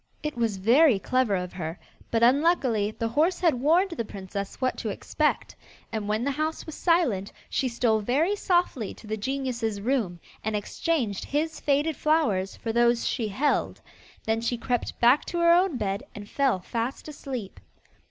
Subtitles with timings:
[0.23, 1.77] It was very clever of her,
[2.09, 5.55] but unluckily the horse had warned the princess what to expect,
[5.91, 10.55] and when the house was silent, she stole very softly to the genius's room, and
[10.55, 13.79] exchanged his faded flowers for those she held.
[14.23, 17.59] Then she crept back to her own bed and fell fast asleep.